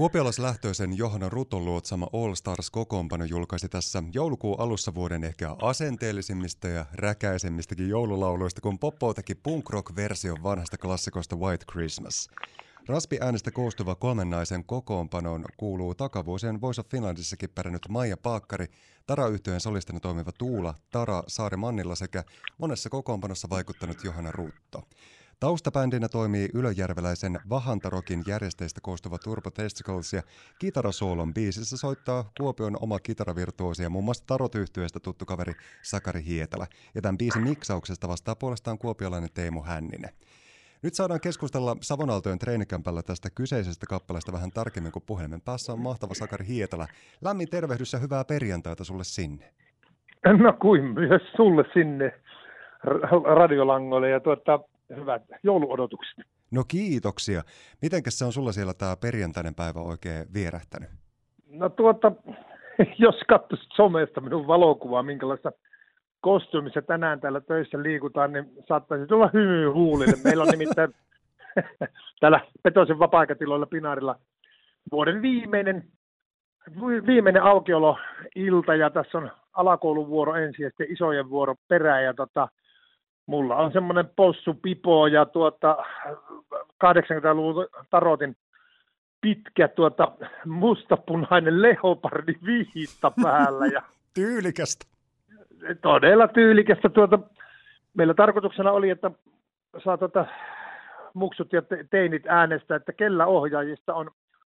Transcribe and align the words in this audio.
Kuopiolaislähtöisen 0.00 0.98
Johanna 0.98 1.28
Ruton 1.28 1.64
luotsama 1.64 2.06
All 2.12 2.34
Stars 2.34 2.70
kokoonpano 2.70 3.24
julkaisi 3.24 3.68
tässä 3.68 4.02
joulukuun 4.12 4.60
alussa 4.60 4.94
vuoden 4.94 5.24
ehkä 5.24 5.56
asenteellisimmista 5.62 6.68
ja 6.68 6.86
räkäisemmistäkin 6.92 7.88
joululauluista, 7.88 8.60
kun 8.60 8.78
Poppo 8.78 9.14
teki 9.14 9.34
punk 9.34 9.70
rock 9.70 9.96
version 9.96 10.42
vanhasta 10.42 10.78
klassikosta 10.78 11.36
White 11.36 11.64
Christmas. 11.72 12.28
Raspi-äänestä 12.88 13.50
koostuva 13.50 13.94
kolmen 13.94 14.30
naisen 14.30 14.64
kokoonpanoon 14.64 15.44
kuuluu 15.56 15.94
takavuosien 15.94 16.60
Voice 16.60 16.80
of 16.80 16.88
Finlandissakin 16.88 17.50
pärjännyt 17.54 17.88
Maija 17.88 18.16
Paakkari, 18.16 18.66
Tara-yhtyeen 19.06 19.60
solistina 19.60 20.00
toimiva 20.00 20.32
Tuula, 20.32 20.74
Tara 20.90 21.22
Saari 21.26 21.56
Mannilla 21.56 21.94
sekä 21.94 22.24
monessa 22.58 22.90
kokoonpanossa 22.90 23.50
vaikuttanut 23.50 24.04
Johanna 24.04 24.32
Rutto. 24.32 24.82
Taustabändinä 25.40 26.08
toimii 26.08 26.48
ylöjärveläisen 26.54 27.38
Vahantarokin 27.50 28.22
järjestäjistä 28.26 28.80
koostuva 28.82 29.18
Turbo 29.18 29.50
Testicles 29.50 30.12
ja 30.12 30.22
kitarasoolon 30.58 31.34
biisissä 31.34 31.76
soittaa 31.76 32.24
Kuopion 32.40 32.76
oma 32.80 32.98
kitaravirtuosi 32.98 33.82
ja 33.82 33.90
muun 33.90 34.04
muassa 34.04 34.26
tarot 34.26 34.52
tuttu 35.02 35.24
kaveri 35.24 35.52
Sakari 35.82 36.24
Hietala. 36.24 36.66
Ja 36.94 37.02
tämän 37.02 37.18
biisin 37.18 37.42
miksauksesta 37.42 38.08
vastaa 38.08 38.34
puolestaan 38.36 38.78
kuopiolainen 38.78 39.30
Teemu 39.34 39.62
Hänninen. 39.62 40.10
Nyt 40.82 40.94
saadaan 40.94 41.20
keskustella 41.20 41.76
Savonaltojen 41.80 42.38
treenikämpällä 42.38 43.02
tästä 43.02 43.28
kyseisestä 43.34 43.86
kappaleesta 43.88 44.32
vähän 44.32 44.50
tarkemmin, 44.50 44.92
kun 44.92 45.02
puhelimen 45.06 45.40
päässä 45.40 45.72
on 45.72 45.80
mahtava 45.80 46.14
Sakari 46.14 46.46
Hietala. 46.46 46.86
Lämmin 47.20 47.50
tervehdys 47.50 47.92
ja 47.92 47.98
hyvää 47.98 48.24
perjantaita 48.24 48.84
sulle 48.84 49.04
sinne. 49.04 49.52
No 50.24 50.52
kuin 50.52 50.84
myös 50.84 51.22
sulle 51.36 51.64
sinne 51.72 52.20
radiolangoille 53.34 54.10
ja 54.10 54.20
tuota, 54.20 54.60
hyvät 54.96 55.22
jouluodotukset. 55.42 56.18
No 56.50 56.64
kiitoksia. 56.68 57.42
Mitenkäs 57.82 58.18
se 58.18 58.24
on 58.24 58.32
sulla 58.32 58.52
siellä 58.52 58.74
tämä 58.74 58.96
perjantainen 58.96 59.54
päivä 59.54 59.80
oikein 59.80 60.26
vierähtänyt? 60.34 60.90
No 61.46 61.68
tuota, 61.68 62.12
jos 62.98 63.14
katsoisit 63.28 63.68
somesta 63.76 64.20
minun 64.20 64.46
valokuvaa, 64.46 65.02
minkälaista 65.02 65.52
kostyymissa 66.20 66.82
tänään 66.82 67.20
täällä 67.20 67.40
töissä 67.40 67.82
liikutaan, 67.82 68.32
niin 68.32 68.52
saattaisi 68.68 69.06
tulla 69.06 69.30
hymy 69.32 69.70
huulille. 69.70 70.14
Meillä 70.24 70.42
on 70.42 70.48
nimittäin 70.48 70.94
täällä 72.20 72.40
Petosen 72.62 72.98
vapaa-aikatiloilla 72.98 73.66
Pinarilla 73.66 74.16
vuoden 74.92 75.22
viimeinen, 75.22 75.84
viimeinen 77.06 77.42
aukioloilta 77.42 78.74
ja 78.74 78.90
tässä 78.90 79.18
on 79.18 79.30
alakoulun 79.52 80.08
vuoro 80.08 80.34
ensin 80.34 80.62
ja 80.62 80.70
sitten 80.70 80.92
isojen 80.92 81.30
vuoro 81.30 81.54
perään 81.68 82.04
ja 82.04 82.14
tota, 82.14 82.48
mulla 83.30 83.56
on 83.56 83.72
semmoinen 83.72 84.10
possupipo 84.16 85.06
ja 85.06 85.26
tuota 85.26 85.76
80-luvun 86.84 87.66
tarotin 87.90 88.36
pitkä 89.20 89.68
tuota 89.68 90.12
mustapunainen 90.46 91.62
leopardi 91.62 92.34
viitta 92.46 93.12
päällä. 93.22 93.66
Ja 93.66 93.82
Tyylikästä. 94.14 94.86
Todella 95.82 96.28
tyylikästä. 96.28 96.88
Tuota, 96.88 97.18
meillä 97.94 98.14
tarkoituksena 98.14 98.72
oli, 98.72 98.90
että 98.90 99.10
saa 99.84 99.98
tuota, 99.98 100.26
muksut 101.14 101.52
ja 101.52 101.62
teinit 101.90 102.26
äänestää, 102.26 102.76
että 102.76 102.92
kellä 102.92 103.26
ohjaajista 103.26 103.94
on 103.94 104.10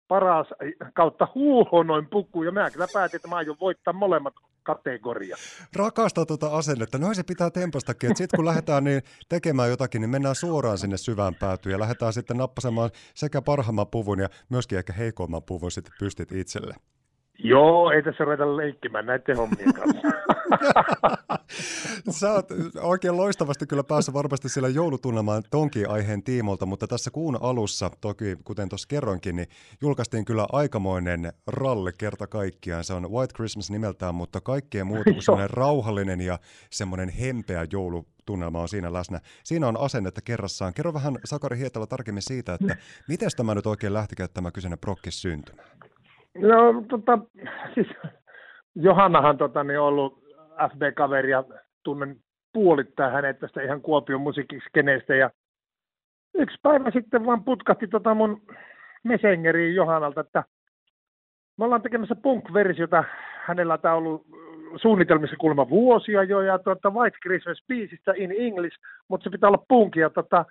paras 0.09 0.47
kautta 0.95 1.29
huuhonoin 1.35 2.07
puku, 2.07 2.43
ja 2.43 2.53
mä 2.53 2.71
kyllä 2.71 2.89
päätin, 2.93 3.17
että 3.17 3.29
mä 3.29 3.37
aion 3.37 3.57
voittaa 3.61 3.93
molemmat 3.93 4.35
kategoria. 4.63 5.37
Rakasta 5.77 6.27
tuota 6.27 6.47
asennetta. 6.47 6.99
Noin 6.99 7.15
se 7.15 7.23
pitää 7.23 7.51
tempastakin, 7.51 8.11
että 8.11 8.19
sitten 8.19 8.39
kun 8.39 8.47
lähdetään 8.47 8.85
niin 8.85 9.03
tekemään 9.29 9.71
jotakin, 9.71 10.01
niin 10.01 10.11
mennään 10.11 10.35
suoraan 10.35 10.79
sinne 10.79 10.97
syvään 10.97 11.35
päätyyn 11.35 11.73
ja 11.73 11.79
lähdetään 11.79 12.13
sitten 12.13 12.37
nappasemaan 12.37 12.91
sekä 13.15 13.43
parhaimman 13.43 13.87
puvun 13.87 14.19
ja 14.19 14.29
myöskin 14.49 14.79
ehkä 14.79 14.93
heikomman 14.93 15.43
puvun 15.43 15.71
sitten 15.71 15.95
pystit 15.99 16.33
itselle. 16.33 16.75
Joo, 17.39 17.91
ei 17.91 18.03
tässä 18.03 18.25
ruveta 18.25 18.57
leikkimään 18.57 19.07
näiden 19.07 19.37
hommien 19.37 19.75
kanssa. 19.75 20.09
Sä 22.21 22.33
oot 22.33 22.49
oikein 22.81 23.17
loistavasti 23.17 23.67
kyllä 23.67 23.85
päässyt 23.85 24.15
varmasti 24.15 24.49
siellä 24.49 24.69
joulutunnelmaan 24.69 25.43
tonkin 25.51 25.91
aiheen 25.91 26.23
tiimolta, 26.23 26.67
mutta 26.67 26.87
tässä 26.87 27.11
kuun 27.11 27.39
alussa, 27.41 27.91
toki 28.01 28.37
kuten 28.45 28.69
tuossa 28.69 28.89
kerroinkin, 28.89 29.37
niin 29.37 29.49
julkaistiin 29.81 30.25
kyllä 30.25 30.47
aikamoinen 30.53 31.33
ralli 31.47 31.91
kerta 31.99 32.27
kaikkiaan. 32.27 32.85
Se 32.85 32.95
on 32.95 33.13
White 33.13 33.35
Christmas 33.35 33.71
nimeltään, 33.71 34.15
mutta 34.15 34.41
kaikkea 34.41 34.85
muuta 34.85 35.05
kuin 35.05 35.23
semmoinen 35.23 35.51
rauhallinen 35.51 36.21
ja 36.21 36.39
semmoinen 36.71 37.09
hempeä 37.09 37.67
joulu 37.73 38.07
tunnelma 38.27 38.61
on 38.61 38.69
siinä 38.69 38.93
läsnä. 38.93 39.21
Siinä 39.45 39.69
on 39.69 39.81
asennetta 39.81 40.21
kerrassaan. 40.23 40.75
Kerro 40.75 40.95
vähän 40.95 41.19
Sakari 41.25 41.59
Hietala 41.59 41.87
tarkemmin 41.87 42.23
siitä, 42.23 42.55
että 42.55 42.77
miten 43.09 43.31
tämä 43.37 43.55
nyt 43.55 43.67
oikein 43.67 43.95
lähtikään 43.95 44.29
tämä 44.35 44.51
kyseinen 44.51 44.79
prokkis 44.79 45.23
syntymään? 45.23 45.69
No, 46.39 46.85
tota, 46.89 47.19
siis 47.75 47.87
Johannahan 48.75 49.39
tota, 49.39 49.65
niin 49.65 49.81
ollut 49.81 50.25
FB-kaveri 50.73 51.31
ja 51.31 51.45
tunnen 51.83 52.17
puolittaa 52.53 53.11
hänet 53.11 53.39
tästä 53.39 53.63
ihan 53.63 53.81
Kuopion 53.81 54.21
musiikkiskeneestä. 54.21 55.15
Ja 55.15 55.31
yksi 56.35 56.59
päivä 56.63 56.91
sitten 56.91 57.27
vaan 57.27 57.45
putkahti 57.45 57.87
tota 57.87 58.15
mun 58.15 58.43
Messengeriin 59.03 59.75
Johannalta, 59.75 60.21
että 60.21 60.45
me 61.59 61.65
ollaan 61.65 61.83
tekemässä 61.83 62.15
punk-versiota. 62.15 63.05
Hänellä 63.47 63.79
tämä 63.79 63.95
on 63.95 63.99
ollut 63.99 64.27
suunnitelmissa 64.77 65.37
kuulemma 65.37 65.69
vuosia 65.69 66.23
jo, 66.23 66.41
ja 66.41 66.59
tuota, 66.59 66.91
White 66.91 67.19
Christmas 67.23 67.63
biisistä 67.69 68.13
in 68.17 68.35
English, 68.39 68.79
mutta 69.09 69.25
se 69.25 69.31
pitää 69.31 69.49
olla 69.49 69.65
punk, 69.69 69.97
ja 69.97 70.11
tota, 70.11 70.45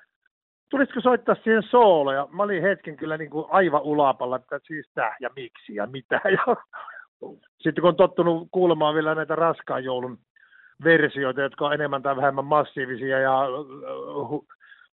tulisiko 0.69 1.01
soittaa 1.01 1.35
siihen 1.44 1.63
sooloja? 1.63 2.28
Mä 2.31 2.44
olin 2.44 2.62
hetken 2.62 2.97
kyllä 2.97 3.18
niin 3.18 3.29
kuin 3.29 3.46
aivan 3.50 3.81
ulapalla, 3.81 4.35
että 4.35 4.59
siis 4.68 4.90
tää 4.94 5.16
ja 5.22 5.29
miksi 5.35 5.75
ja 5.75 5.88
mitä. 5.88 6.22
Ja 6.31 6.56
sitten 7.62 7.81
kun 7.81 7.90
on 7.90 7.96
tottunut 7.96 8.47
kuulemaan 8.51 8.96
vielä 8.96 9.16
näitä 9.16 9.35
raskaan 9.35 9.84
joulun 9.84 10.18
versioita, 10.84 11.41
jotka 11.41 11.66
on 11.66 11.74
enemmän 11.74 12.01
tai 12.01 12.16
vähemmän 12.16 12.46
massiivisia 12.46 13.19
ja 13.19 13.47
hu- 14.29 14.46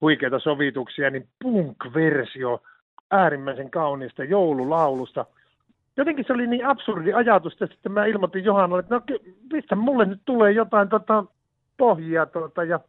huikeita 0.01 0.39
sovituksia, 0.39 1.11
niin 1.11 1.29
punk-versio 1.45 2.63
äärimmäisen 3.11 3.71
kauniista 3.71 4.25
joululaulusta. 4.25 5.27
Jotenkin 5.97 6.25
se 6.27 6.33
oli 6.33 6.47
niin 6.47 6.67
absurdi 6.67 7.13
ajatus, 7.13 7.53
että 7.53 7.67
sitten 7.67 7.93
mä 7.93 8.07
ilmoitin 8.07 8.45
Johannalle, 8.45 8.81
että 8.81 8.95
no 8.95 9.03
mistä 9.53 9.77
mulle 9.77 10.05
nyt 10.05 10.21
tulee 10.25 10.53
jotain 10.53 10.89
tota, 10.89 11.25
pohjia 11.77 12.27
tuota, 12.27 12.65
ja 12.65 12.81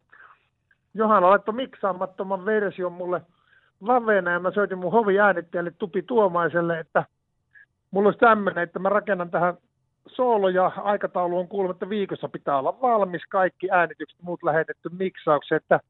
Johanna 0.94 1.30
laittoi 1.30 1.54
miksaamattoman 1.54 2.44
version 2.44 2.92
mulle 2.92 3.20
lavena 3.80 4.30
ja 4.30 4.40
mä 4.40 4.50
soitin 4.50 4.78
mun 4.78 4.92
hoviäänittäjälle 4.92 5.72
Tupi 5.78 6.02
Tuomaiselle, 6.02 6.78
että 6.78 7.04
mulla 7.90 8.06
olisi 8.06 8.18
tämmöinen, 8.18 8.64
että 8.64 8.78
mä 8.78 8.88
rakennan 8.88 9.30
tähän 9.30 9.54
soolo 10.06 10.48
ja 10.48 10.72
aikataulu 10.76 11.38
on 11.38 11.48
kuulemma, 11.48 11.72
että 11.72 11.88
viikossa 11.88 12.28
pitää 12.28 12.58
olla 12.58 12.80
valmis, 12.80 13.22
kaikki 13.28 13.70
äänitykset, 13.70 14.22
muut 14.22 14.42
lähetetty 14.42 14.88
miksauksen, 14.88 15.56
että 15.56 15.80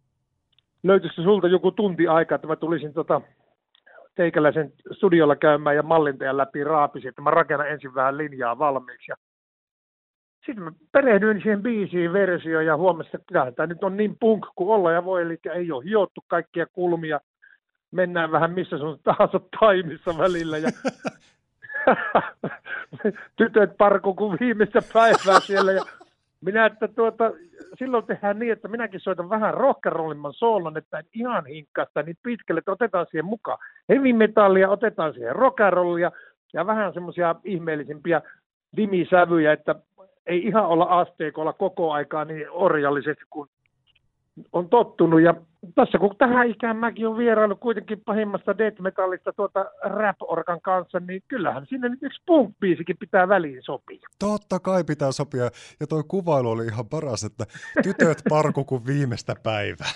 löytyisikö 0.83 1.23
sulta 1.23 1.49
joku 1.49 1.73
tunti 1.73 2.09
aikaa, 2.09 2.37
että 2.37 2.49
mä 2.49 2.57
tulisin 2.57 2.93
tota 2.93 3.21
teikäläisen 4.15 4.73
studiolla 4.93 5.37
käymään 5.37 5.77
ja 5.77 5.83
mallintajan 5.83 6.37
läpi 6.37 6.65
raapisin, 6.65 7.09
että 7.09 7.23
mä 7.23 7.31
rakennan 7.31 7.69
ensin 7.69 7.95
vähän 7.95 8.17
linjaa 8.17 8.59
valmiiksi. 8.59 9.11
Ja 9.11 9.17
sitten 10.49 10.65
mä 10.65 10.73
perehdyin 10.93 11.43
siihen 11.43 11.63
biisiin 11.63 12.13
versioon 12.13 12.67
ja 12.67 12.77
huomasin, 12.77 13.11
että 13.15 13.27
kyllähän 13.27 13.55
tämä 13.55 13.67
nyt 13.67 13.85
on 13.85 13.97
niin 13.97 14.17
punk 14.21 14.47
kuin 14.57 14.71
olla 14.71 14.93
ja 14.93 15.05
voi, 15.05 15.23
eli 15.23 15.39
ei 15.55 15.73
ole 15.73 15.85
hiottu 15.85 16.25
kaikkia 16.29 16.67
kulmia. 16.67 17.21
Mennään 17.91 18.33
vähän 18.33 18.53
missä 18.53 18.79
sun 18.79 18.99
tahansa 19.05 19.41
taimissa 19.61 20.19
välillä 20.19 20.59
ja 20.59 20.71
tytöt 23.37 23.77
parku 23.79 24.15
kuin 24.15 24.39
viimeistä 24.41 24.81
päivää 24.93 25.41
siellä. 25.41 25.73
Ja 25.73 25.83
minä, 26.41 26.67
että 26.67 26.89
tuota, 26.89 27.33
silloin 27.79 28.07
tehdään 28.07 28.39
niin, 28.39 28.53
että 28.53 28.69
minäkin 28.69 29.01
soitan 29.01 29.31
vähän 29.31 29.55
rohkarollimman 29.55 30.35
soolon, 30.35 30.77
että 30.77 30.99
en 30.99 31.05
ihan 31.15 31.47
hinkkaasta 31.47 32.03
niin 32.03 32.19
pitkälle, 32.23 32.59
että 32.59 32.73
otetaan 32.73 33.07
siihen 33.11 33.25
mukaan 33.25 33.59
heavy 33.89 34.13
metallia, 34.13 34.71
otetaan 34.71 35.15
siihen 35.15 35.37
rockarollia 35.37 36.13
ja 36.53 36.67
vähän 36.67 36.95
semmoisia 36.95 37.35
ihmeellisimpiä 37.45 38.23
dimisävyjä, 38.77 39.53
että 39.53 39.75
ei 40.29 40.47
ihan 40.47 40.67
olla 40.67 40.85
asteikolla 40.85 41.53
koko 41.53 41.93
aikaa 41.93 42.25
niin 42.25 42.51
orjallisesti 42.51 43.25
kuin 43.31 43.51
on 44.53 44.69
tottunut. 44.69 45.21
Ja 45.21 45.35
tässä 45.75 45.99
kun 45.99 46.17
tähän 46.19 46.51
ikään 46.51 46.77
mäkin 46.77 47.09
on 47.09 47.17
vierailu 47.17 47.57
kuitenkin 47.57 48.01
pahimmasta 48.07 48.59
death 48.59 48.81
metallista 48.81 49.33
tuota 49.33 49.67
rap-orkan 49.85 50.61
kanssa, 50.61 51.01
niin 51.01 51.23
kyllähän 51.29 51.67
sinne 51.67 51.89
nyt 51.89 52.03
yksi 52.03 52.23
punk 52.27 52.55
pitää 52.99 53.29
väliin 53.29 53.63
sopia. 53.63 54.09
Totta 54.19 54.61
kai 54.61 54.85
pitää 54.85 55.13
sopia. 55.13 55.51
Ja 55.81 55.87
tuo 55.87 56.03
kuvailu 56.09 56.51
oli 56.51 56.67
ihan 56.67 56.89
paras, 56.89 57.25
että 57.25 57.45
tytöt 57.83 58.23
parku 58.29 58.65
kuin 58.65 58.87
viimeistä 58.87 59.35
päivää. 59.43 59.91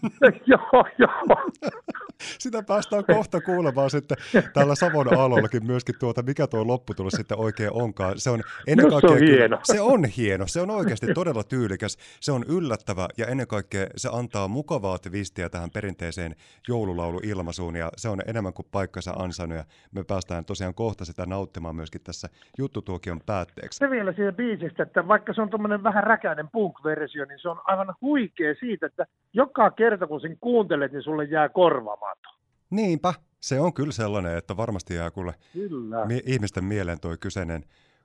joo, 0.52 0.84
joo. 0.98 1.50
Sitä 2.38 2.62
päästään 2.62 3.04
kohta 3.04 3.40
kuulemaan 3.40 3.90
sitten 3.90 4.16
täällä 4.54 4.74
Savon 4.74 5.18
aalollakin 5.18 5.66
myöskin 5.66 5.94
tuota, 6.00 6.22
mikä 6.22 6.46
tuo 6.46 6.66
lopputulos 6.66 7.12
sitten 7.12 7.38
oikein 7.38 7.72
onkaan. 7.72 8.20
Se 8.20 8.30
on 8.30 8.42
ennen 8.66 8.90
kaikkea, 8.90 9.10
se 9.10 9.14
on 9.14 9.28
hieno. 9.28 9.58
Se 9.62 9.80
on 9.80 10.04
hieno, 10.04 10.46
se 10.46 10.60
on 10.60 10.70
oikeasti 10.70 11.06
todella 11.14 11.44
tyylikäs, 11.44 11.98
se 12.20 12.32
on 12.32 12.44
yllättävä 12.48 13.08
ja 13.16 13.26
ennen 13.26 13.46
kaikkea 13.46 13.86
se 13.96 14.08
antaa 14.12 14.48
mukavaa 14.48 14.98
twistiä 15.10 15.48
tähän 15.48 15.70
perinteiseen 15.70 16.36
joululauluilmaisuun 16.68 17.76
ja 17.76 17.90
se 17.96 18.08
on 18.08 18.20
enemmän 18.26 18.52
kuin 18.52 18.66
paikkansa 18.72 19.12
ansainnut 19.12 19.58
ja 19.58 19.64
me 19.92 20.04
päästään 20.04 20.44
tosiaan 20.44 20.74
kohta 20.74 21.04
sitä 21.04 21.26
nauttimaan 21.26 21.76
myöskin 21.76 22.00
tässä 22.00 22.28
juttutuokion 22.58 23.20
päätteeksi. 23.26 23.78
Se 23.78 23.90
vielä 23.90 24.12
siitä 24.12 24.32
biisistä, 24.32 24.82
että 24.82 25.08
vaikka 25.08 25.34
se 25.34 25.42
on 25.42 25.50
tuommoinen 25.50 25.82
vähän 25.82 26.04
räkäinen 26.04 26.48
punk-versio, 26.48 27.24
niin 27.24 27.38
se 27.38 27.48
on 27.48 27.60
aivan 27.64 27.94
huikea 28.00 28.54
siitä, 28.60 28.86
että 28.86 29.06
joka 29.32 29.70
kerta 29.70 30.06
kun 30.06 30.20
sen 30.20 30.38
kuuntelet, 30.40 30.92
niin 30.92 31.02
sulle 31.02 31.24
jää 31.24 31.48
korvamato. 31.48 32.28
Niinpä, 32.70 33.14
se 33.40 33.60
on 33.60 33.74
kyllä 33.74 33.92
sellainen, 33.92 34.38
että 34.38 34.56
varmasti 34.56 34.94
jää 34.94 35.10
kuule 35.10 35.34
Kyllä. 35.52 36.04
mi- 36.04 36.22
ihmisten 36.26 36.64
mieleen 36.64 37.00
toi 37.00 37.16
kyseinen 37.18 37.64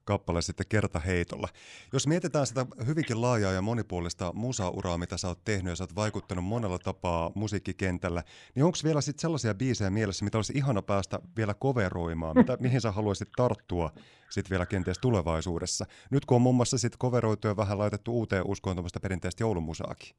kappale 0.09 0.41
sitten 0.41 0.65
kertaheitolla. 0.69 1.47
Jos 1.93 2.07
mietitään 2.07 2.47
sitä 2.47 2.65
hyvinkin 2.87 3.21
laajaa 3.21 3.51
ja 3.51 3.61
monipuolista 3.61 4.31
musauraa, 4.35 4.97
mitä 4.97 5.17
sä 5.17 5.27
oot 5.27 5.43
tehnyt 5.45 5.71
ja 5.71 5.75
sä 5.75 5.83
oot 5.83 5.95
vaikuttanut 5.95 6.45
monella 6.45 6.79
tapaa 6.79 7.31
musiikkikentällä, 7.35 8.23
niin 8.55 8.65
onko 8.65 8.77
vielä 8.83 9.01
sitten 9.01 9.21
sellaisia 9.21 9.53
biisejä 9.53 9.89
mielessä, 9.89 10.25
mitä 10.25 10.37
olisi 10.37 10.53
ihana 10.55 10.81
päästä 10.81 11.19
vielä 11.37 11.53
koveroimaan, 11.59 12.37
mitä, 12.37 12.57
mihin 12.65 12.81
sä 12.81 12.91
haluaisit 12.91 13.29
tarttua 13.37 13.91
sitten 14.29 14.49
vielä 14.49 14.65
kenties 14.65 14.99
tulevaisuudessa? 14.99 15.85
Nyt 16.11 16.25
kun 16.25 16.35
on 16.35 16.41
muun 16.41 16.55
muassa 16.55 16.77
sitten 16.77 16.99
koveroitu 16.99 17.47
ja 17.47 17.57
vähän 17.57 17.77
laitettu 17.77 18.13
uuteen 18.13 18.47
uskoon 18.47 18.75
tuommoista 18.75 18.99
perinteistä 18.99 19.43
joulumusaakin. 19.43 20.15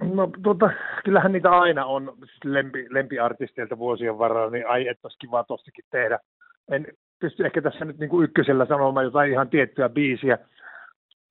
No 0.00 0.30
tuota, 0.42 0.70
kyllähän 1.04 1.32
niitä 1.32 1.50
aina 1.50 1.86
on 1.86 2.14
siis 2.18 2.44
lempi, 2.44 2.86
lempiartisteilta 2.90 3.78
vuosien 3.78 4.18
varrella, 4.18 4.50
niin 4.50 4.68
ai, 4.68 4.88
että 4.88 5.06
olisi 5.06 5.18
kiva 5.18 5.44
tostakin 5.44 5.84
tehdä. 5.90 6.18
En 6.70 6.86
pysty 7.24 7.46
ehkä 7.46 7.62
tässä 7.62 7.84
nyt 7.84 7.98
niin 7.98 8.10
kuin 8.10 8.24
ykkösellä 8.24 8.66
sanomaan 8.66 9.04
jotain 9.04 9.32
ihan 9.32 9.48
tiettyä 9.48 9.88
biisiä, 9.88 10.38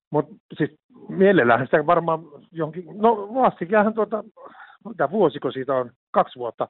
mutta 0.10 0.36
siis 0.58 0.80
mielellähän 1.10 1.68
sitä 1.68 1.86
varmaan 1.86 2.20
johonkin, 2.52 2.86
no 2.96 3.34
vastikähän 3.34 3.94
tuota, 3.94 4.24
mitä 4.90 5.12
vuosiko 5.12 5.52
siitä 5.52 5.74
on, 5.74 5.92
kaksi 6.12 6.40
vuotta, 6.40 6.68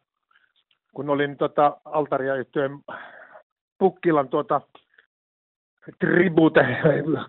kun 0.94 1.10
olin 1.10 1.38
tuota 1.38 1.78
Altaria 1.86 2.36
yhtyeen 2.36 2.72
Pukkilan 3.78 4.30
tuota 4.30 4.62
tribute 6.00 6.78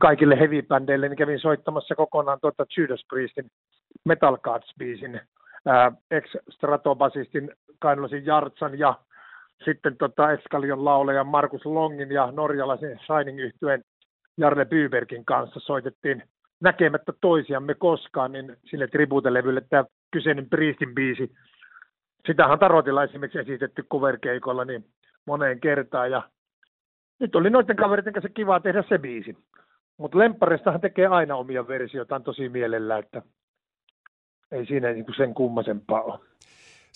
kaikille 0.01 0.39
heavy-bändeille, 0.39 1.09
niin 1.09 1.17
kävin 1.17 1.41
soittamassa 1.41 1.95
kokonaan 1.95 2.39
tuota 2.41 2.67
Judas 2.77 3.05
Priestin 3.09 3.51
Metal 4.05 4.37
Gods-biisin 4.37 5.21
ex-stratobasistin 6.11 7.53
Kainlosin 7.79 8.27
Jartsan 8.27 8.79
ja 8.79 8.95
sitten 9.65 9.97
tota 9.97 10.33
Eskalion 10.33 10.85
lauleja 10.85 11.25
Markus 11.25 11.67
Longin 11.67 12.13
ja 12.13 12.33
norjalaisen 12.33 13.01
shining 13.07 13.41
yhtyeen 13.41 13.85
Jarle 14.37 14.65
Bybergin 14.65 15.25
kanssa 15.25 15.61
soitettiin 15.61 16.23
näkemättä 16.61 17.13
toisiamme 17.21 17.75
koskaan, 17.75 18.33
niin 18.33 18.57
sille 18.71 18.87
tributelevylle 18.87 19.63
tämä 19.71 19.85
kyseinen 20.13 20.49
Priestin 20.49 20.95
biisi. 20.95 21.35
Sitähän 22.27 22.59
Tarotilla 22.59 23.05
esimerkiksi 23.05 23.39
esitetty 23.39 23.83
coverkeikolla 23.93 24.65
niin 24.65 24.85
moneen 25.27 25.61
kertaan 25.61 26.11
ja 26.11 26.23
nyt 27.21 27.37
oli 27.37 27.51
noiden 27.51 27.77
kaveritten 27.77 28.13
kanssa 28.13 28.29
kiva 28.29 28.61
tehdä 28.61 28.85
se 28.89 28.99
biisi. 28.99 29.37
Mutta 29.97 30.19
Lempparistahan 30.19 30.81
tekee 30.81 31.07
aina 31.07 31.37
omia 31.37 31.69
versioitaan 31.69 32.23
tosi 32.23 32.49
mielellä, 32.49 32.99
että 32.99 33.23
ei 34.53 34.67
siinä 34.67 34.93
niin 34.93 35.07
sen 35.17 35.35
kummasempaa 35.35 36.03
ole. 36.03 36.19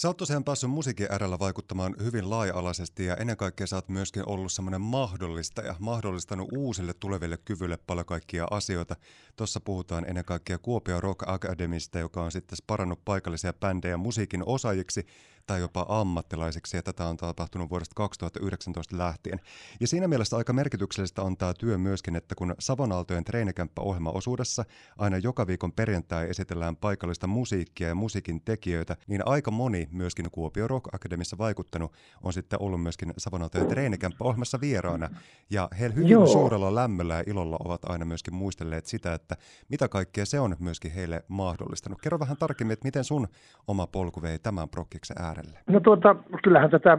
Sä 0.01 0.09
oot 0.09 0.17
tosiaan 0.17 0.45
päässyt 0.45 0.71
musiikin 0.71 1.07
äärellä 1.11 1.39
vaikuttamaan 1.39 1.95
hyvin 2.03 2.31
laaja-alaisesti 2.31 3.05
ja 3.05 3.17
ennen 3.17 3.37
kaikkea 3.37 3.67
sä 3.67 3.77
oot 3.77 3.89
myöskin 3.89 4.29
ollut 4.29 4.53
semmoinen 4.53 4.81
mahdollista 4.81 5.63
ja 5.63 5.75
mahdollistanut 5.79 6.49
uusille 6.53 6.95
tuleville 6.95 7.39
kyvyille 7.45 7.77
paljon 7.77 8.07
kaikkia 8.07 8.47
asioita. 8.51 8.97
Tuossa 9.37 9.61
puhutaan 9.61 10.09
ennen 10.09 10.25
kaikkea 10.25 10.59
Kuopio 10.59 11.01
Rock 11.01 11.29
Academista, 11.29 11.99
joka 11.99 12.23
on 12.23 12.33
sitten 12.33 12.59
parannut 12.67 13.05
paikallisia 13.05 13.53
bändejä 13.53 13.97
musiikin 13.97 14.43
osaajiksi 14.47 15.07
tai 15.49 15.61
jopa 15.61 15.87
ammattilaisiksi, 15.89 16.77
ja 16.77 16.83
tätä 16.83 17.07
on 17.07 17.17
tapahtunut 17.17 17.71
vuodesta 17.71 17.95
2019 17.95 18.99
lähtien. 18.99 19.41
Ja 19.81 19.87
siinä 19.87 20.09
mielessä 20.09 20.37
aika 20.37 20.53
merkityksellistä 20.53 21.23
on 21.23 21.37
tämä 21.37 21.55
työ 21.55 21.79
myöskin, 21.79 22.17
että 22.17 22.35
kun 22.35 22.55
Savonaltojen 22.59 23.25
treenikämppäohjelmaosuudessa 23.25 24.65
aina 24.99 25.19
joka 25.19 25.47
viikon 25.47 25.73
perjantai 25.73 26.31
esitellään 26.31 26.77
paikallista 26.77 27.27
musiikkia 27.27 27.89
ja 27.89 27.95
musiikin 27.95 28.41
tekijöitä, 28.41 28.97
niin 29.07 29.29
aika 29.29 29.51
moni 29.51 29.89
myöskin 29.93 30.31
Kuopio 30.33 30.69
Rock 30.69 30.95
Academissa 30.95 31.39
vaikuttanut 31.39 31.93
on 32.23 32.33
sitten 32.33 32.63
ollut 32.63 32.83
myöskin 32.83 33.15
Savonaltojen 33.19 33.69
treenikämppäohjelmassa 33.69 34.61
vieraana, 34.61 35.11
ja 35.51 35.69
he 35.81 35.93
hyvin 35.95 36.09
Joo. 36.09 36.27
suurella 36.27 36.75
lämmöllä 36.75 37.15
ja 37.15 37.25
ilolla 37.27 37.57
ovat 37.65 37.85
aina 37.85 38.05
myöskin 38.05 38.35
muistelleet 38.35 38.87
sitä, 38.87 39.15
että 39.15 39.37
mitä 39.69 39.89
kaikkea 39.89 40.27
se 40.27 40.41
on 40.41 40.57
myöskin 40.59 40.93
heille 40.93 41.25
mahdollistanut. 41.29 42.01
Kerro 42.01 42.19
vähän 42.19 42.37
tarkemmin, 42.37 42.73
että 42.73 42.87
miten 42.87 43.05
sun 43.05 43.29
oma 43.69 43.87
polku 43.87 44.23
vei 44.23 44.39
tämän 44.39 44.69
prokkiksen 44.69 45.17
ääreen? 45.19 45.38
Äärelle? 45.39 45.59
No 45.67 45.81
tuota, 45.81 46.17
kyllähän 46.43 46.71
tätä 46.71 46.99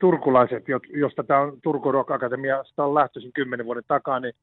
turkulaiset, 0.00 0.64
josta 0.94 1.24
tämä 1.24 1.40
on 1.40 1.58
Turku 1.62 1.92
Rock 1.92 2.10
Akatemia, 2.10 2.64
sitä 2.64 2.84
on 2.84 2.94
lähtöisin 2.94 3.32
kymmenen 3.32 3.66
vuoden 3.66 3.82
takaa, 3.88 4.20
niin 4.20 4.34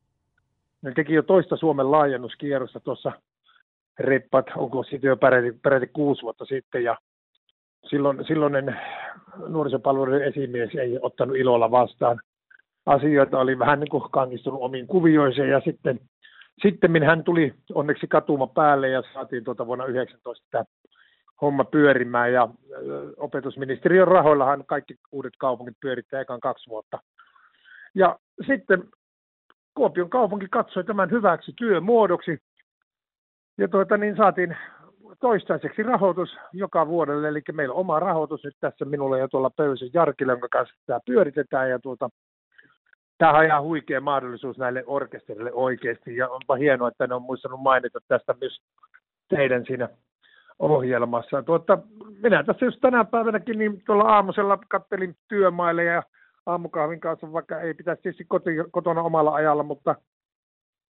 ne 0.82 0.92
teki 0.92 1.14
jo 1.14 1.24
toista 1.24 1.58
Suomen 1.58 1.92
laajennuskierrosta 1.92 2.80
tuossa 2.80 3.12
reppat, 4.00 4.46
onko 4.56 4.84
siitä 4.84 5.08
jo 5.08 5.18
peräti, 5.18 5.52
peräti 5.64 5.88
kuusi 5.88 6.22
vuotta 6.22 6.46
sitten, 6.46 6.84
ja 6.84 6.98
silloin, 7.90 8.26
silloinen 8.28 8.80
nuorisopalveluiden 9.48 10.28
esimies 10.28 10.76
ei 10.76 11.00
ottanut 11.02 11.38
ilolla 11.38 11.72
vastaan 11.72 12.20
asioita, 12.86 13.40
oli 13.40 13.60
vähän 13.60 13.80
niin 13.80 13.90
kuin 13.90 14.04
kangistunut 14.12 14.62
omiin 14.62 14.88
kuvioiseen, 14.88 15.50
ja 15.50 15.62
sitten 15.66 16.00
sitten 16.62 17.04
hän 17.04 17.24
tuli 17.24 17.54
onneksi 17.74 18.08
katuma 18.08 18.48
päälle 18.48 18.90
ja 18.90 19.04
saatiin 19.14 19.44
tuota 19.44 19.68
vuonna 19.68 19.86
19 19.86 20.46
tämä 20.52 20.64
homma 21.42 21.64
pyörimään 21.64 22.34
ja 22.34 22.48
opetusministeriön 23.18 24.08
rahoillahan 24.08 24.66
kaikki 24.66 24.96
uudet 25.12 25.34
kaupungit 25.38 25.78
pyörittää 25.82 26.22
ekan 26.22 26.40
kaksi 26.40 26.70
vuotta. 26.70 27.00
Ja 27.96 28.20
sitten 28.48 28.84
Kuopion 29.76 30.10
kaupunki 30.10 30.48
katsoi 30.52 30.84
tämän 30.84 31.12
hyväksi 31.12 31.54
työmuodoksi 31.58 32.38
ja 33.58 33.68
tuota, 33.68 33.98
niin 33.98 34.18
saatiin 34.18 34.58
toistaiseksi 35.20 35.84
rahoitus 35.84 36.38
joka 36.54 36.88
vuodelle, 36.88 37.28
eli 37.28 37.42
meillä 37.52 37.74
on 37.74 37.80
oma 37.80 38.00
rahoitus 38.00 38.44
nyt 38.44 38.58
tässä 38.60 38.86
minulla 38.86 39.18
ja 39.18 39.28
tuolla 39.28 39.50
Pöysen 39.50 39.90
Jarkille, 39.94 40.32
jonka 40.32 40.48
kanssa 40.52 40.76
tämä 40.86 41.00
pyöritetään 41.06 41.70
ja 41.70 41.80
tuota, 41.80 42.10
tämä 43.18 43.38
on 43.38 43.46
ihan 43.46 43.64
huikea 43.64 44.02
mahdollisuus 44.02 44.58
näille 44.58 44.84
orkesterille 44.88 45.52
oikeasti 45.54 46.16
ja 46.16 46.30
onpa 46.30 46.56
hienoa, 46.56 46.88
että 46.88 47.08
ne 47.08 47.16
on 47.16 47.22
muistanut 47.22 47.62
mainita 47.62 48.00
tästä 48.08 48.36
myös 48.42 48.62
teidän 49.30 49.66
siinä 49.66 49.90
ohjelmassa. 50.60 51.44
Tuota, 51.44 51.78
minä 52.24 52.44
tässä 52.44 52.66
just 52.66 52.78
tänä 52.82 53.06
päivänäkin 53.06 53.60
niin 53.60 53.84
tuolla 53.86 54.04
aamusella 54.04 54.58
kattelin 54.70 55.16
työmaille 55.28 55.84
ja 55.84 56.04
aamukahvin 56.46 57.00
kanssa, 57.00 57.34
vaikka 57.34 57.60
ei 57.60 57.74
pitäisi 57.74 58.02
tietysti 58.02 58.26
koti, 58.28 58.52
kotona 58.72 59.02
omalla 59.02 59.34
ajalla, 59.34 59.64
mutta 59.64 59.96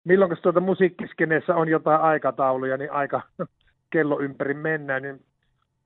milloin 0.04 0.38
tuota 0.42 0.60
musiikkiskeneessä 0.60 1.56
on 1.56 1.70
jotain 1.70 2.02
aikatauluja, 2.02 2.78
niin 2.78 2.92
aika 2.92 3.22
kello 3.94 4.20
ympäri 4.20 4.54
mennään, 4.54 5.02
niin 5.02 5.22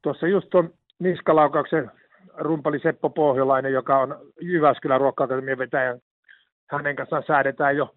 tuossa 0.01 0.27
just 0.27 0.49
tuon 0.49 0.73
niskalaukauksen 0.99 1.91
rumpali 2.37 2.79
Seppo 2.79 3.09
Pohjolainen, 3.09 3.73
joka 3.73 3.99
on 3.99 4.17
Jyväskylän 4.41 5.01
ruokka 5.01 5.27
vetäjä, 5.57 5.97
hänen 6.69 6.95
kanssaan 6.95 7.23
säädetään 7.27 7.77
jo 7.77 7.95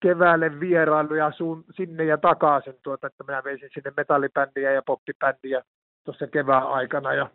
keväälle 0.00 0.60
vierailuja 0.60 1.32
sun, 1.32 1.64
sinne 1.70 2.04
ja 2.04 2.18
takaisin, 2.18 2.74
tuota, 2.82 3.06
että 3.06 3.24
minä 3.24 3.44
veisin 3.44 3.70
sinne 3.74 3.92
metallibändiä 3.96 4.72
ja 4.72 4.82
poppibändiä 4.86 5.62
tuossa 6.04 6.26
kevään 6.26 6.66
aikana. 6.66 7.14
Ja 7.14 7.30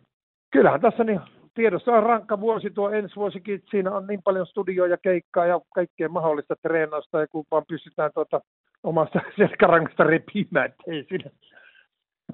kyllähän 0.50 0.80
tässä 0.80 1.04
niin 1.04 1.20
tiedossa 1.54 1.92
on 1.92 2.02
rankka 2.02 2.40
vuosi 2.40 2.70
tuo 2.70 2.90
ensi 2.90 3.16
vuosikin, 3.16 3.62
siinä 3.70 3.90
on 3.90 4.06
niin 4.06 4.22
paljon 4.22 4.46
studioja, 4.46 4.96
keikkaa 4.96 5.46
ja 5.46 5.60
kaikkea 5.74 6.08
mahdollista 6.08 6.56
treenausta, 6.62 7.20
ja 7.20 7.26
kun 7.26 7.44
vaan 7.50 7.64
pystytään 7.68 8.10
tuota 8.14 8.40
omasta 8.82 9.20
selkärangasta 9.36 10.04
repimään, 10.04 10.66
että 10.66 10.82
ei 10.86 11.04
siinä. 11.08 11.30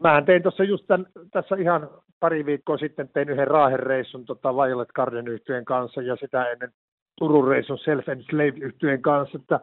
Mähän 0.01 0.25
tein 0.25 0.43
tuossa 0.43 0.65
just 0.65 0.85
tämän, 0.87 1.07
tässä 1.31 1.57
ihan 1.59 1.91
pari 2.21 2.47
viikkoa 2.47 2.79
sitten 2.79 3.09
tein 3.09 3.29
yhden 3.29 3.49
raahereissun 3.49 4.25
tota 4.25 4.55
Violet 4.55 4.93
Garden 4.93 5.29
yhtyeen 5.29 5.65
kanssa 5.65 6.03
ja 6.03 6.17
sitä 6.17 6.51
ennen 6.51 6.73
Turun 7.19 7.49
reissun 7.49 7.79
Self 7.79 8.09
and 8.09 8.23
Slave 8.23 8.59
yhtyeen 8.61 9.03
kanssa, 9.03 9.39
että 9.39 9.61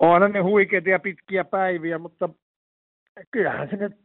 Onhan 0.00 0.32
ne 0.32 0.40
huikeita 0.40 0.90
ja 0.90 0.98
pitkiä 0.98 1.44
päiviä, 1.44 1.98
mutta 1.98 2.28
kyllähän 3.30 3.68
se 3.70 3.76
nyt, 3.76 3.96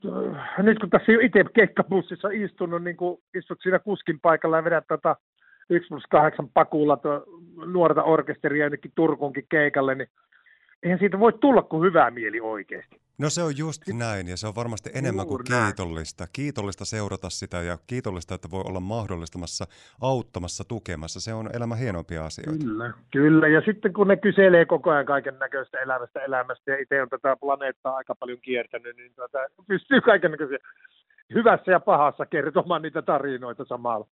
nyt 0.58 0.80
kun 0.80 0.90
tässä 0.90 1.12
jo 1.12 1.20
itse 1.20 1.44
keikkabussissa 1.54 2.30
istunut, 2.34 2.84
niin 2.84 2.98
kun 2.98 3.22
istut 3.38 3.62
siinä 3.62 3.80
kuskin 3.80 4.20
paikalla 4.20 4.58
ja 4.58 4.64
vedät 4.64 4.88
tätä 4.88 5.16
1 5.70 5.88
plus 5.88 6.04
8 6.10 6.50
pakulla 6.54 6.98
nuorta 7.66 8.04
orkesteria 8.04 8.66
jonnekin 8.66 8.92
Turkunkin 8.96 9.46
keikalle, 9.50 9.96
niin 9.96 10.10
eihän 10.84 11.00
siitä 11.00 11.20
voi 11.20 11.34
tulla 11.34 11.62
kuin 11.62 11.84
hyvää 11.88 12.12
mieli 12.12 12.40
oikeasti. 12.40 13.00
No 13.20 13.30
se 13.30 13.44
on 13.44 13.58
just 13.58 13.82
näin 13.94 14.28
ja 14.28 14.38
se 14.38 14.48
on 14.48 14.56
varmasti 14.56 14.90
enemmän 14.94 15.28
kuin 15.28 15.44
kiitollista. 15.44 16.28
Kiitollista 16.34 16.86
seurata 16.86 17.30
sitä 17.30 17.58
ja 17.58 17.78
kiitollista, 17.88 18.36
että 18.36 18.52
voi 18.52 18.64
olla 18.68 18.80
mahdollistamassa, 18.80 19.66
auttamassa, 20.02 20.64
tukemassa. 20.64 21.20
Se 21.20 21.34
on 21.34 21.50
elämän 21.56 21.78
hienompia 21.78 22.26
asioita. 22.26 22.66
Kyllä, 22.66 22.94
kyllä. 23.12 23.48
Ja 23.48 23.62
sitten 23.62 23.94
kun 23.94 24.08
ne 24.08 24.18
kyselee 24.18 24.66
koko 24.66 24.90
ajan 24.90 25.06
kaiken 25.06 25.40
näköistä 25.40 25.80
elämästä 25.80 26.20
elämästä 26.20 26.72
ja 26.72 26.78
itse 26.78 27.02
on 27.02 27.10
tätä 27.10 27.36
planeettaa 27.36 27.96
aika 27.96 28.16
paljon 28.16 28.42
kiertänyt, 28.42 28.98
niin 28.98 29.12
tuota, 29.16 29.40
pystyy 29.68 30.02
kaiken 30.02 30.32
näköisiä 30.32 30.58
hyvässä 31.34 31.72
ja 31.72 31.80
pahassa 31.80 32.26
kertomaan 32.26 32.82
niitä 32.82 33.02
tarinoita 33.02 33.66
samalla. 33.66 34.08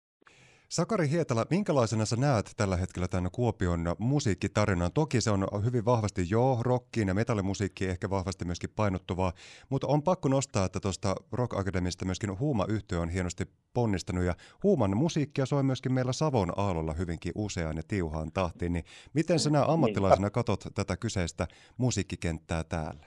Sakari 0.72 1.10
Hietala, 1.10 1.46
minkälaisena 1.50 2.04
sä 2.04 2.16
näet 2.16 2.52
tällä 2.56 2.76
hetkellä 2.76 3.08
tämän 3.08 3.30
Kuopion 3.32 3.84
musiikkitarinan? 3.98 4.92
Toki 4.92 5.20
se 5.20 5.30
on 5.30 5.46
hyvin 5.64 5.84
vahvasti 5.84 6.26
jo 6.30 6.58
rockiin 6.60 7.08
ja 7.08 7.14
metallimusiikkiin 7.14 7.90
ehkä 7.90 8.10
vahvasti 8.10 8.44
myöskin 8.44 8.70
painottuvaa, 8.76 9.32
mutta 9.70 9.86
on 9.86 10.02
pakko 10.02 10.28
nostaa, 10.28 10.64
että 10.64 10.80
tuosta 10.80 11.14
Rock 11.32 11.54
Academista 11.54 12.04
myöskin 12.04 12.38
huuma 12.38 12.66
yhtiö 12.68 13.00
on 13.00 13.08
hienosti 13.08 13.44
ponnistanut 13.74 14.24
ja 14.24 14.34
Huuman 14.62 14.96
musiikkia 14.96 15.46
soi 15.46 15.62
myöskin 15.62 15.92
meillä 15.92 16.12
Savon 16.12 16.52
aallolla 16.56 16.92
hyvinkin 16.92 17.32
useaan 17.34 17.76
ja 17.76 17.82
tiuhaan 17.88 18.32
tahtiin. 18.32 18.72
Niin 18.72 18.84
miten 19.14 19.38
sä 19.38 19.50
nämä 19.50 19.64
ammattilaisena 19.68 20.30
katot 20.30 20.64
tätä 20.74 20.96
kyseistä 20.96 21.46
musiikkikenttää 21.76 22.64
täällä? 22.64 23.06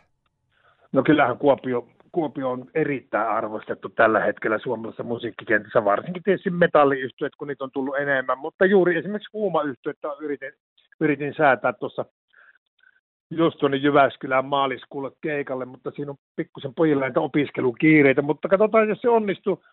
No 0.91 1.03
kyllähän 1.03 1.37
Kuopio 1.37 1.87
Kuopio 2.15 2.51
on 2.51 2.65
erittäin 2.75 3.29
arvostettu 3.29 3.89
tällä 3.89 4.19
hetkellä 4.19 4.59
suomalaisessa 4.59 5.03
musiikkikentässä, 5.03 5.85
varsinkin 5.85 6.23
tietysti 6.23 6.49
metalliyhtiöt, 6.49 7.35
kun 7.35 7.47
niitä 7.47 7.63
on 7.63 7.71
tullut 7.73 7.97
enemmän, 7.97 8.37
mutta 8.37 8.65
juuri 8.65 8.97
esimerkiksi 8.97 9.29
huumayhtiöitä 9.33 10.07
yritin, 10.19 10.51
yritin 10.99 11.33
säätää 11.37 11.73
tuossa 11.73 12.05
just 13.29 13.59
tuonne 13.59 13.77
Jyväskylään 13.77 14.45
maaliskuulle 14.45 15.11
keikalle, 15.21 15.65
mutta 15.65 15.91
siinä 15.91 16.11
on 16.11 16.17
pikkusen 16.35 16.73
pojilla 16.75 17.01
näitä 17.01 17.19
opiskelukiireitä, 17.19 18.21
mutta 18.21 18.47
katsotaan, 18.47 18.89
jos 18.89 19.01
se 19.01 19.09
onnistuu. 19.09 19.63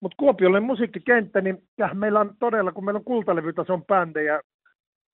Mutta 0.00 0.16
Kuopiolle 0.18 0.60
musiikkikenttä, 0.60 1.40
niin 1.40 1.62
meillä 1.94 2.20
on 2.20 2.34
todella, 2.40 2.72
kun 2.72 2.84
meillä 2.84 2.98
on 2.98 3.04
kultalevytason 3.04 3.84
bändejä 3.84 4.40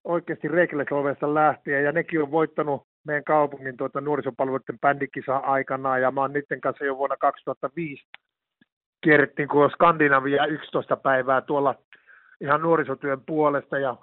oikeasti 0.05 0.49
Reiklesolvesta 0.49 1.35
lähtien, 1.35 1.85
ja 1.85 1.93
nekin 1.93 2.23
on 2.23 2.31
voittanut 2.31 2.87
meidän 3.05 3.25
kaupungin 3.25 3.77
tuota 3.77 4.01
nuorisopalveluiden 4.01 4.79
bändikisa 4.81 5.37
aikana 5.37 5.99
ja 5.99 6.11
mä 6.11 6.21
oon 6.21 6.33
niiden 6.33 6.61
kanssa 6.61 6.85
jo 6.85 6.99
vuonna 6.99 7.17
2005 7.17 8.05
kierrettiin 9.05 9.49
kun 9.49 9.71
Skandinavia 9.71 10.47
11 10.47 10.97
päivää 10.97 11.41
tuolla 11.41 11.75
ihan 12.41 12.63
nuorisotyön 12.63 13.21
puolesta 13.27 13.79
ja 13.79 13.97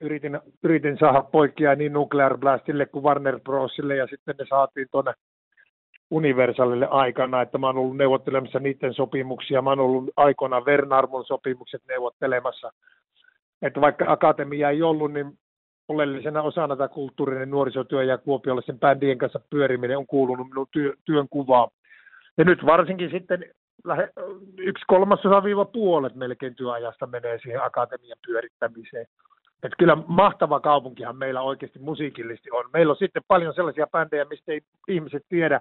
yritin, 0.00 0.40
yritin 0.62 0.98
saada 0.98 1.22
poikia 1.22 1.74
niin 1.74 1.92
Nuclear 1.92 2.38
Blastille 2.38 2.86
kuin 2.86 3.04
Warner 3.04 3.40
Brosille 3.40 3.96
ja 3.96 4.06
sitten 4.06 4.34
ne 4.38 4.44
saatiin 4.48 4.88
tuonne 4.90 5.14
Universalille 6.10 6.88
aikana, 6.90 7.42
että 7.42 7.58
mä 7.58 7.66
oon 7.66 7.78
ollut 7.78 7.96
neuvottelemassa 7.96 8.58
niiden 8.58 8.94
sopimuksia, 8.94 9.62
mä 9.62 9.70
oon 9.70 9.80
ollut 9.80 10.10
aikoina 10.16 10.64
Vernarmon 10.64 11.24
sopimukset 11.24 11.82
neuvottelemassa. 11.88 12.72
Että 13.62 13.80
vaikka 13.80 14.04
akatemia 14.08 14.70
ei 14.70 14.82
ollut, 14.82 15.12
niin 15.12 15.38
oleellisena 15.88 16.42
osana 16.42 16.76
tätä 16.76 16.94
kulttuurinen 16.94 17.50
nuorisotyö 17.50 18.02
ja 18.02 18.18
kuopiolaisen 18.18 18.78
bändien 18.78 19.18
kanssa 19.18 19.40
pyöriminen 19.50 19.98
on 19.98 20.06
kuulunut 20.06 20.48
minun 20.48 20.66
työ, 20.70 20.94
työn 21.04 21.28
kuvaan. 21.30 21.70
Ja 22.38 22.44
nyt 22.44 22.66
varsinkin 22.66 23.10
sitten 23.10 23.44
lähe, 23.84 24.08
yksi 24.58 24.84
kolmasosa 24.86 25.44
viiva 25.44 25.64
puolet 25.64 26.14
melkein 26.14 26.54
työajasta 26.54 27.06
menee 27.06 27.38
siihen 27.38 27.62
akatemian 27.62 28.18
pyörittämiseen. 28.26 29.06
Et 29.62 29.72
kyllä 29.78 29.96
mahtava 30.06 30.60
kaupunkihan 30.60 31.16
meillä 31.16 31.42
oikeasti 31.42 31.78
musiikillisesti 31.78 32.50
on. 32.50 32.64
Meillä 32.72 32.90
on 32.90 32.96
sitten 32.96 33.22
paljon 33.28 33.54
sellaisia 33.54 33.86
bändejä, 33.86 34.24
mistä 34.24 34.52
ei 34.52 34.60
ihmiset 34.88 35.22
tiedä, 35.28 35.60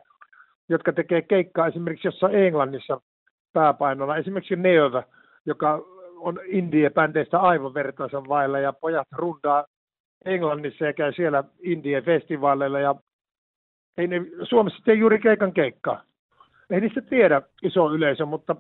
jotka 0.70 0.94
tekee 0.94 1.22
keikkaa 1.22 1.68
esimerkiksi 1.68 2.08
jossain 2.08 2.36
Englannissa 2.36 3.02
pääpainolla. 3.54 4.18
Esimerkiksi 4.18 4.56
Neova, 4.56 5.04
joka 5.46 5.82
on 6.20 6.40
indie-bändeistä 6.46 7.40
aivan 7.40 7.74
vertaisen 7.74 8.28
vailla 8.30 8.60
ja 8.60 8.74
pojat 8.74 9.08
rundaa 9.12 9.66
Englannissa 10.26 10.86
ja 10.86 10.94
käy 10.94 11.14
siellä 11.14 11.44
Indien 11.60 12.04
festivaaleilla 12.04 12.80
ja 12.80 12.96
ei 13.98 14.08
ne, 14.08 14.22
Suomessa 14.44 14.84
tee 14.86 14.96
juuri 14.96 15.20
keikan 15.20 15.54
keikkaa. 15.54 16.04
Ei 16.70 16.82
niistä 16.82 17.02
tiedä 17.02 17.42
iso 17.64 17.92
yleisö, 17.92 18.26
mutta 18.26 18.56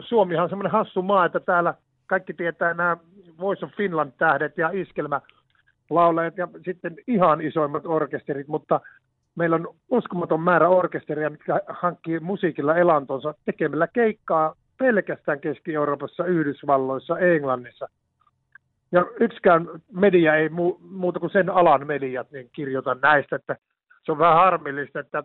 Suomihan 0.00 0.42
on 0.44 0.48
semmoinen 0.48 0.72
hassu 0.72 1.02
maa, 1.02 1.24
että 1.24 1.40
täällä 1.40 1.74
kaikki 2.06 2.34
tietää 2.34 2.74
nämä 2.74 2.96
Voice 3.40 3.66
of 3.66 3.72
Finland-tähdet 3.72 4.58
ja 4.58 4.70
iskelmälaulajat 4.72 6.36
ja 6.36 6.48
sitten 6.64 6.96
ihan 7.06 7.40
isoimmat 7.40 7.86
orkesterit, 7.86 8.48
mutta 8.48 8.80
meillä 9.34 9.56
on 9.56 9.74
uskomaton 9.90 10.40
määrä 10.40 10.68
orkesteria, 10.68 11.30
mitkä 11.30 11.60
hankkii 11.68 12.20
musiikilla 12.20 12.76
elantonsa 12.76 13.34
tekemällä 13.44 13.88
keikkaa 13.88 14.54
pelkästään 14.78 15.40
Keski-Euroopassa, 15.40 16.24
Yhdysvalloissa, 16.24 17.18
Englannissa– 17.18 17.88
ja 18.92 19.06
yksikään 19.20 19.68
media 19.92 20.36
ei 20.36 20.48
muuta 20.80 21.20
kuin 21.20 21.30
sen 21.30 21.50
alan 21.50 21.86
mediat 21.86 22.30
niin 22.30 22.50
kirjoita 22.52 22.96
näistä, 23.02 23.36
että 23.36 23.56
se 24.04 24.12
on 24.12 24.18
vähän 24.18 24.36
harmillista, 24.36 25.00
että 25.00 25.24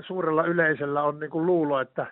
suurella 0.00 0.44
yleisöllä 0.44 1.02
on 1.02 1.20
niin 1.20 1.30
kuin 1.30 1.46
luulo, 1.46 1.80
että 1.80 2.06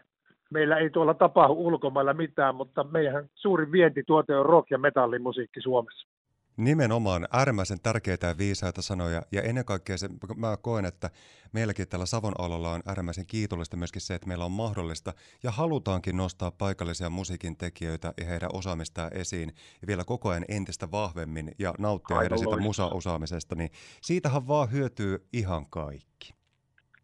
meillä 0.51 0.77
ei 0.77 0.91
tuolla 0.91 1.15
tapahdu 1.15 1.53
ulkomailla 1.53 2.15
mitään, 2.15 2.55
mutta 2.55 2.85
meidän 2.85 3.29
suurin 3.35 3.73
vientituote 3.73 4.37
on 4.37 4.47
rock- 4.47 4.71
ja 4.71 4.79
metallimusiikki 4.79 5.61
Suomessa. 5.61 6.14
Nimenomaan 6.57 7.29
äärimmäisen 7.33 7.81
tärkeitä 7.81 8.27
ja 8.27 8.39
viisaita 8.39 8.83
sanoja 8.83 9.23
ja 9.33 9.43
ennen 9.43 9.65
kaikkea 9.65 9.99
se, 9.99 10.09
mä 10.37 10.57
koen, 10.57 10.85
että 10.85 11.11
meilläkin 11.53 11.89
täällä 11.89 12.07
Savon 12.07 12.33
alalla 12.39 12.71
on 12.71 12.83
äärimmäisen 12.87 13.27
kiitollista 13.27 13.77
myöskin 13.77 14.03
se, 14.03 14.15
että 14.15 14.29
meillä 14.29 14.45
on 14.45 14.53
mahdollista 14.53 15.13
ja 15.43 15.51
halutaankin 15.51 16.17
nostaa 16.17 16.51
paikallisia 16.51 17.11
musiikin 17.11 17.57
tekijöitä 17.57 18.13
ja 18.21 18.27
heidän 18.27 18.51
osaamistaan 18.53 19.17
esiin 19.17 19.53
ja 19.83 19.87
vielä 19.87 20.05
koko 20.05 20.29
ajan 20.29 20.45
entistä 20.49 20.91
vahvemmin 20.91 21.53
ja 21.59 21.75
nauttia 21.79 22.19
heidän 22.19 22.39
sitä 22.39 22.57
musa-osaamisesta, 22.57 23.55
niin 23.55 23.71
siitähän 24.03 24.49
vaan 24.49 24.73
hyötyy 24.73 25.27
ihan 25.33 25.67
kaikki. 25.71 26.35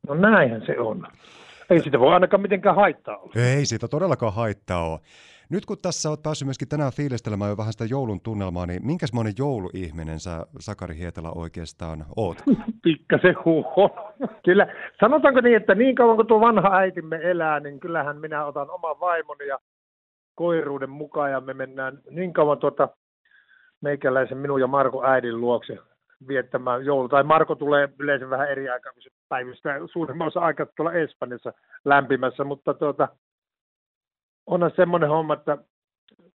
No 0.08 0.14
näinhän 0.14 0.62
se 0.66 0.78
on. 0.78 1.06
Ei 1.70 1.82
sitä 1.82 1.98
voi 1.98 2.14
ainakaan 2.14 2.40
mitenkään 2.40 2.76
haittaa 2.76 3.16
olla. 3.16 3.32
Ei 3.36 3.66
siitä 3.66 3.88
todellakaan 3.88 4.34
haittaa 4.34 4.86
ole. 4.86 5.00
Nyt 5.50 5.66
kun 5.66 5.76
tässä 5.82 6.08
olet 6.08 6.22
päässyt 6.22 6.46
myöskin 6.46 6.68
tänään 6.68 6.92
fiilistelemään 6.92 7.50
jo 7.50 7.56
vähän 7.56 7.72
sitä 7.72 7.84
joulun 7.84 8.20
tunnelmaa, 8.20 8.66
niin 8.66 8.86
minkäs 8.86 9.12
monen 9.12 9.32
jouluihminen 9.38 10.20
sä 10.20 10.46
Sakari 10.60 10.96
Hietala 10.96 11.32
oikeastaan 11.34 12.04
oot? 12.16 12.38
Pikkasen 12.84 13.36
huono. 13.44 14.12
Kyllä, 14.44 14.66
sanotaanko 15.00 15.40
niin, 15.40 15.56
että 15.56 15.74
niin 15.74 15.94
kauan 15.94 16.16
kuin 16.16 16.28
tuo 16.28 16.40
vanha 16.40 16.76
äitimme 16.76 17.16
elää, 17.22 17.60
niin 17.60 17.80
kyllähän 17.80 18.20
minä 18.20 18.44
otan 18.44 18.70
oman 18.70 19.00
vaimoni 19.00 19.46
ja 19.46 19.58
koiruuden 20.34 20.90
mukaan 20.90 21.30
ja 21.30 21.40
me 21.40 21.54
mennään 21.54 21.98
niin 22.10 22.32
kauan 22.32 22.58
tuota 22.58 22.88
meikäläisen 23.80 24.38
minun 24.38 24.60
ja 24.60 24.66
Marko 24.66 25.04
äidin 25.04 25.40
luokse 25.40 25.78
viettämään 26.28 26.84
joulu. 26.84 27.08
Tai 27.08 27.22
Marko 27.22 27.54
tulee 27.54 27.88
yleensä 27.98 28.30
vähän 28.30 28.50
eri 28.50 28.68
aikaa, 28.68 28.92
kun 28.92 29.02
se 29.02 29.10
päivystää 29.28 29.78
suurimman 29.92 30.28
osa 30.28 30.40
aikaa 30.40 30.66
tuolla 30.76 30.92
Espanjassa 30.92 31.52
lämpimässä, 31.84 32.44
mutta 32.44 32.74
tuota, 32.74 33.08
onhan 34.50 34.70
semmoinen 34.76 35.08
homma, 35.08 35.34
että 35.34 35.58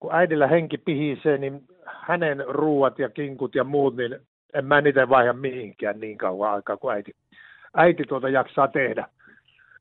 kun 0.01 0.15
äidillä 0.15 0.47
henki 0.47 0.79
pihisee, 0.79 1.39
niin 1.39 1.61
hänen 1.87 2.45
ruuat 2.49 2.99
ja 2.99 3.09
kinkut 3.09 3.55
ja 3.55 3.65
muut, 3.65 3.97
niin 3.97 4.19
en 4.55 4.65
mä 4.65 4.81
niitä 4.81 5.09
vaiha 5.09 5.33
mihinkään 5.33 6.01
niin 6.01 6.19
kauan 6.19 6.53
aikaa 6.53 6.77
kuin 6.77 6.95
äiti, 6.95 7.13
äiti 7.75 8.05
tuota 8.09 8.29
jaksaa 8.29 8.69
tehdä. 8.69 9.09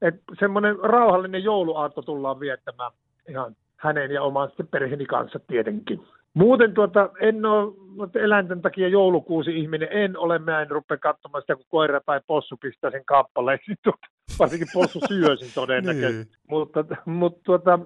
Et 0.01 0.15
semmoinen 0.39 0.79
rauhallinen 0.79 1.43
jouluaatto 1.43 2.01
tullaan 2.01 2.39
viettämään 2.39 2.91
ihan 3.29 3.55
hänen 3.77 4.11
ja 4.11 4.23
oman 4.23 4.51
perheeni 4.71 5.05
kanssa 5.05 5.39
tietenkin. 5.47 6.01
Muuten 6.33 6.73
tuota, 6.73 7.09
en 7.21 7.45
ole 7.45 7.73
eläinten 8.15 8.61
takia 8.61 8.87
joulukuusi 8.87 9.59
ihminen, 9.59 9.87
en 9.91 10.17
ole, 10.17 10.39
mä 10.39 10.61
en 10.61 10.69
rupea 10.69 10.97
katsomaan 10.97 11.41
sitä, 11.41 11.55
kun 11.55 11.65
koira 11.69 12.01
tai 12.05 12.21
possu 12.27 12.57
pistää 12.61 12.91
sen 12.91 13.05
kappaleeksi, 13.05 13.75
tuota, 13.83 14.07
varsinkin 14.39 14.67
possu 14.73 14.99
syö 15.07 15.35
sen 15.35 15.49
todennäköisesti. 15.55 16.33
niin. 16.33 16.41
Mutta, 16.49 16.85
mutta 17.05 17.39
tuota, 17.43 17.79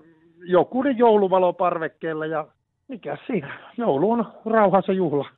jokunen 0.45 0.97
jouluvalo 0.97 1.53
parvekkeella 1.53 2.25
ja 2.25 2.47
mikä 2.87 3.17
siinä, 3.27 3.71
joulu 3.77 4.11
on 4.11 4.25
rauhassa 4.45 4.93
juhla. 4.93 5.29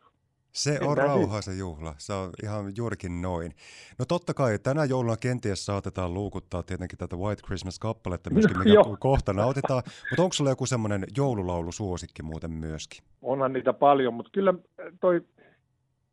Se 0.51 0.79
on 0.81 0.97
rauhassa 0.97 1.51
juhla, 1.53 1.93
se 1.97 2.13
on 2.13 2.29
ihan 2.43 2.73
juurikin 2.77 3.21
noin. 3.21 3.51
No 3.99 4.05
totta 4.05 4.33
kai 4.33 4.59
tänä 4.59 4.85
jouluna 4.85 5.17
kenties 5.17 5.65
saatetaan 5.65 6.13
luukuttaa 6.13 6.63
tietenkin 6.63 6.97
tätä 6.97 7.15
White 7.15 7.41
Christmas-kappaletta 7.41 8.29
myöskin, 8.29 8.57
mikä 8.57 8.73
no, 8.73 8.97
kohta 8.99 9.33
nautitaan. 9.33 9.83
Mutta 10.09 10.23
onko 10.23 10.33
sulla 10.33 10.49
joku 10.49 10.65
semmoinen 10.65 11.03
joululaulusuosikki 11.17 12.23
muuten 12.23 12.51
myöskin? 12.51 13.03
Onhan 13.21 13.53
niitä 13.53 13.73
paljon, 13.73 14.13
mutta 14.13 14.31
kyllä 14.33 14.53
toi 15.01 15.21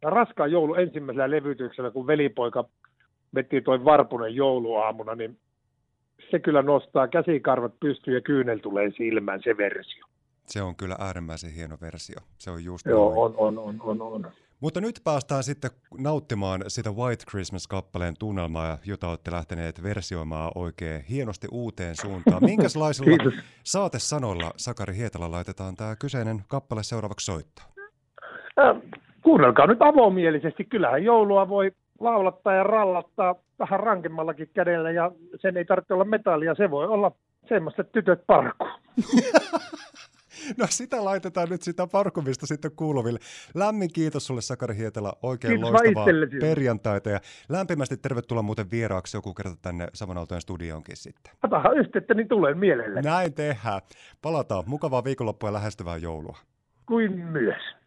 raskaan 0.03 0.53
joulu 0.53 0.75
ensimmäisellä 0.75 1.31
levytyksellä, 1.31 1.91
kun 1.91 2.07
velipoika 2.07 2.65
veti 3.35 3.61
toi 3.61 3.85
Varpunen 3.85 4.35
jouluaamuna, 4.35 5.15
niin 5.15 5.39
se 6.31 6.39
kyllä 6.39 6.63
nostaa 6.63 7.09
käsikarvat 7.09 7.81
pystyyn 7.81 8.15
ja 8.15 8.21
kyynel 8.21 8.59
tulee 8.59 8.91
silmään 8.97 9.41
se 9.45 9.57
versio. 9.57 10.05
Se 10.47 10.63
on 10.63 10.77
kyllä 10.77 10.97
äärimmäisen 10.99 11.53
hieno 11.53 11.77
versio. 11.81 12.17
Se 12.39 12.51
on 12.51 12.65
just 12.65 12.87
Joo, 12.87 13.25
on, 13.25 13.35
on, 13.37 13.59
on, 13.59 13.81
on, 13.81 14.03
on. 14.03 14.33
Mutta 14.61 14.81
nyt 14.81 15.01
päästään 15.05 15.43
sitten 15.43 15.71
nauttimaan 15.99 16.61
sitä 16.69 16.91
White 16.91 17.25
Christmas-kappaleen 17.31 18.15
tunnelmaa, 18.19 18.79
jota 18.85 19.09
olette 19.09 19.31
lähteneet 19.31 19.83
versioimaan 19.83 20.53
oikein 20.55 21.03
hienosti 21.03 21.49
uuteen 21.51 21.97
suuntaan. 21.97 22.45
Minkälaisilla 22.51 23.33
saatesanoilla 23.65 24.51
Sakari 24.57 24.97
Hietala 24.97 25.31
laitetaan 25.31 25.75
tämä 25.77 25.97
kyseinen 25.97 26.39
kappale 26.49 26.83
seuraavaksi 26.83 27.27
soittaa? 27.27 27.65
Äh, 28.59 28.83
kuunnelkaa 29.23 29.67
nyt 29.67 29.83
avomielisesti. 29.83 30.65
Kyllähän 30.65 31.05
joulua 31.05 31.49
voi 31.49 31.73
laulattaa 32.03 32.55
ja 32.55 32.63
rallattaa 32.63 33.35
vähän 33.59 33.81
rankemmallakin 33.81 34.51
kädellä 34.55 34.91
ja 34.91 35.11
sen 35.41 35.57
ei 35.57 35.65
tarvitse 35.65 35.95
olla 35.95 36.05
metallia, 36.05 36.55
se 36.55 36.71
voi 36.71 36.87
olla 36.87 37.13
semmoista 37.49 37.85
tytöt 37.85 38.27
parku. 38.27 38.67
No 40.59 40.67
sitä 40.69 41.05
laitetaan 41.05 41.49
nyt 41.49 41.63
sitä 41.63 41.87
parkumista 41.93 42.47
sitten 42.47 42.71
kuuluville. 42.77 43.19
Lämmin 43.55 43.93
kiitos 43.93 44.27
sulle 44.27 44.41
Sakari 44.41 44.77
Hietala, 44.77 45.13
oikein 45.23 45.53
Kiitos 45.55 45.71
loistavaa 45.71 46.07
perjantaita 46.41 47.11
ja 47.11 47.21
lämpimästi 47.49 47.97
tervetuloa 47.97 48.43
muuten 48.43 48.71
vieraaksi 48.71 49.17
joku 49.17 49.35
kerta 49.35 49.57
tänne 49.63 49.89
Samanautojen 49.95 50.41
studioonkin 50.41 50.97
sitten. 50.97 51.33
Otahan 51.45 51.79
yhteyttä, 51.79 52.15
niin 52.15 52.29
tulen 52.29 52.59
mielelle. 52.59 53.03
Näin 53.03 53.35
tehdään. 53.35 53.81
Palataan. 54.23 54.65
Mukavaa 54.67 55.05
viikonloppua 55.05 55.49
ja 55.49 55.53
lähestyvää 55.53 55.97
joulua. 55.97 56.39
Kuin 56.87 57.19
myös. 57.19 57.82